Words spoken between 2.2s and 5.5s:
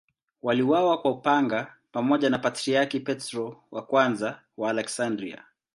na Patriarki Petro I wa Aleksandria.